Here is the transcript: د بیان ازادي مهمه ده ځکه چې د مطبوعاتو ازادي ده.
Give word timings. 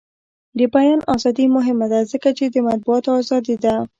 د 0.57 0.59
بیان 0.73 0.99
ازادي 1.15 1.45
مهمه 1.55 1.85
ده 1.91 1.99
ځکه 2.11 2.29
چې 2.37 2.45
د 2.49 2.55
مطبوعاتو 2.69 3.09
ازادي 3.21 3.55
ده. 3.63 3.75